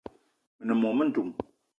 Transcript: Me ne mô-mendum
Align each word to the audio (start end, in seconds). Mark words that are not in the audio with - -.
Me 0.57 0.63
ne 0.67 0.73
mô-mendum 0.79 1.29